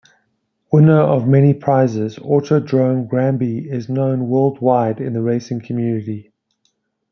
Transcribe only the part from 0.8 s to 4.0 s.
of many prizes Autodrome Granby is